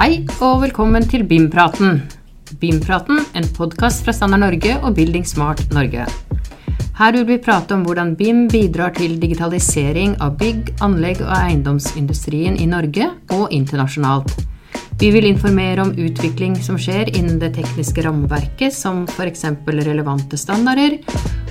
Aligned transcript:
Hei 0.00 0.22
og 0.40 0.62
velkommen 0.62 1.04
til 1.04 1.26
BIM-praten. 1.28 1.98
BIM-praten, 2.56 3.18
en 3.36 3.46
podkast 3.52 4.00
fra 4.06 4.14
Standard 4.16 4.40
Norge 4.40 4.78
og 4.78 4.94
Building 4.96 5.26
Smart 5.28 5.60
Norge. 5.76 6.06
Her 6.96 7.10
vil 7.18 7.26
vi 7.28 7.36
prate 7.44 7.76
om 7.76 7.82
hvordan 7.84 8.14
BIM 8.16 8.46
bidrar 8.48 8.94
til 8.96 9.18
digitalisering 9.20 10.14
av 10.24 10.38
bygg, 10.40 10.70
anlegg 10.80 11.20
og 11.20 11.34
eiendomsindustrien 11.36 12.56
i 12.56 12.70
Norge 12.70 13.10
og 13.36 13.52
internasjonalt. 13.52 14.32
Vi 15.02 15.10
vil 15.12 15.28
informere 15.28 15.84
om 15.84 15.92
utvikling 15.92 16.56
som 16.64 16.80
skjer 16.80 17.12
innen 17.12 17.36
det 17.42 17.52
tekniske 17.58 18.06
rammeverket, 18.08 18.72
som 18.72 19.04
f.eks. 19.04 19.44
relevante 19.68 20.40
standarder, 20.40 20.96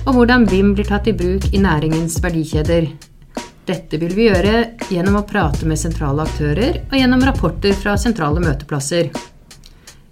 og 0.08 0.10
hvordan 0.18 0.50
BIM 0.50 0.74
blir 0.74 0.90
tatt 0.90 1.06
i 1.06 1.14
bruk 1.14 1.46
i 1.54 1.62
næringens 1.62 2.18
verdikjeder. 2.18 2.90
Dette 3.68 3.98
vil 4.00 4.14
vi 4.16 4.28
gjøre 4.28 4.54
gjennom 4.90 5.20
å 5.20 5.26
prate 5.28 5.68
med 5.68 5.78
sentrale 5.78 6.24
aktører 6.24 6.80
og 6.86 6.96
gjennom 6.96 7.22
rapporter 7.26 7.76
fra 7.76 7.96
sentrale 8.00 8.40
møteplasser. 8.42 9.10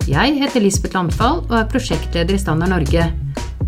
Jeg 0.09 0.36
heter 0.40 0.64
Lisbeth 0.64 0.96
Landfall 0.96 1.42
og 1.46 1.56
er 1.59 1.68
prosjektleder 1.73 2.37
i 2.37 2.40
Standard 2.40 2.73
Norge. 2.73 3.09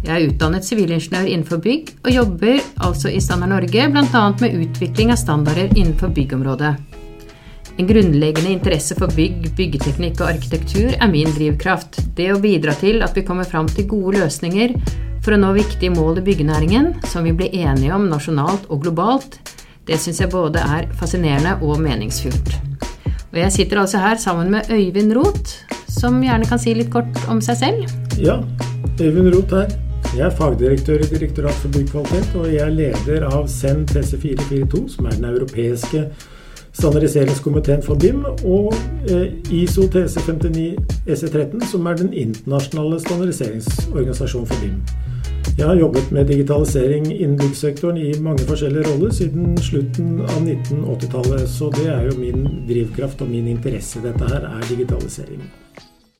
Jeg 0.00 0.12
er 0.14 0.28
utdannet 0.30 0.64
sivilingeniør 0.64 1.26
innenfor 1.28 1.60
bygg, 1.60 1.90
og 2.04 2.14
jobber 2.14 2.62
altså 2.80 3.10
i 3.12 3.20
Standard 3.20 3.52
Norge 3.52 3.88
bl.a. 3.92 4.22
med 4.40 4.56
utvikling 4.64 5.12
av 5.12 5.20
standarder 5.20 5.74
innenfor 5.74 6.12
byggområdet. 6.16 6.72
En 7.80 7.88
grunnleggende 7.88 8.52
interesse 8.52 8.96
for 8.96 9.12
bygg, 9.16 9.50
byggeteknikk 9.56 10.20
og 10.20 10.34
arkitektur 10.34 10.96
er 10.96 11.12
min 11.12 11.30
drivkraft. 11.36 12.02
Det 12.16 12.30
å 12.32 12.40
bidra 12.40 12.74
til 12.80 13.04
at 13.04 13.16
vi 13.16 13.24
kommer 13.24 13.48
fram 13.48 13.68
til 13.68 13.88
gode 13.88 14.20
løsninger 14.20 14.74
for 15.24 15.36
å 15.36 15.40
nå 15.40 15.52
viktige 15.56 15.92
mål 15.92 16.20
i 16.20 16.26
byggenæringen, 16.30 16.94
som 17.08 17.24
vi 17.28 17.36
blir 17.36 17.52
enige 17.56 17.92
om 17.96 18.08
nasjonalt 18.08 18.68
og 18.72 18.84
globalt, 18.86 19.40
det 19.90 19.98
syns 19.98 20.20
jeg 20.22 20.30
både 20.30 20.60
er 20.62 20.86
fascinerende 20.94 21.56
og 21.66 21.80
meningsfullt. 21.82 22.52
Og 23.32 23.38
jeg 23.38 23.52
sitter 23.52 23.80
altså 23.80 23.98
her 23.98 24.16
sammen 24.22 24.50
med 24.50 24.70
Øyvind 24.70 25.16
Roth, 25.16 25.56
som 25.88 26.22
gjerne 26.22 26.46
kan 26.46 26.58
si 26.62 26.74
litt 26.74 26.92
kort 26.94 27.18
om 27.30 27.40
seg 27.42 27.58
selv. 27.58 27.94
Ja, 28.22 28.38
Øyvind 29.00 29.34
Roth 29.34 29.56
her. 29.56 29.72
Jeg 30.16 30.26
er 30.26 30.34
fagdirektør 30.34 31.02
i 31.02 31.08
Direktorat 31.10 31.58
for 31.62 31.68
byggkvalitet, 31.74 32.30
og 32.34 32.46
jeg 32.52 32.62
er 32.64 32.70
leder 32.74 33.26
av 33.30 33.46
SEN 33.50 33.84
TC442, 33.90 34.86
som 34.94 35.06
er 35.06 35.18
den 35.18 35.28
europeiske 35.28 36.06
standardiseringskomiteen 36.72 37.82
for 37.82 37.98
BIM, 37.98 38.24
og 38.46 38.74
ISO 39.50 39.86
TC59 39.90 40.78
EC13, 41.06 41.66
som 41.70 41.86
er 41.86 41.98
den 41.98 42.12
internasjonale 42.12 43.00
standardiseringsorganisasjonen 43.00 44.46
for 44.46 44.62
BIM. 44.62 44.82
Jeg 45.60 45.68
har 45.68 45.76
jobbet 45.76 46.12
med 46.16 46.24
digitalisering 46.24 47.10
innen 47.12 47.34
byggsektoren 47.36 47.98
i 48.00 48.14
mange 48.24 48.46
forskjellige 48.48 48.86
roller 48.86 49.10
siden 49.12 49.58
slutten 49.60 50.22
av 50.24 50.38
1980-tallet, 50.38 51.44
så 51.52 51.68
det 51.74 51.84
er 51.92 52.08
jo 52.08 52.16
min 52.16 52.48
drivkraft 52.64 53.20
og 53.20 53.28
min 53.28 53.52
interesse. 53.52 54.00
Dette 54.00 54.32
her 54.32 54.48
er 54.54 54.68
digitalisering. 54.70 55.44